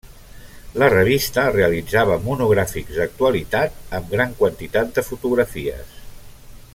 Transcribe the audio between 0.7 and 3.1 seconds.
La revista realitzava monogràfics